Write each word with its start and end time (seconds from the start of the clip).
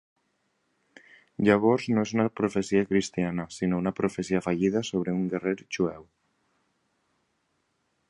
Llavors, 1.47 1.85
no 1.97 2.05
és 2.07 2.13
una 2.17 2.25
profecia 2.41 2.81
cristiana, 2.93 3.47
sinó 3.59 3.83
una 3.83 3.95
profecia 4.01 4.43
fallida 4.49 4.85
sobre 4.91 5.17
un 5.19 5.23
guerrer 5.35 5.57
jueu. 5.79 6.13